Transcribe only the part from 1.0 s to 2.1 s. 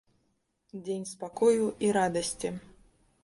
спакою і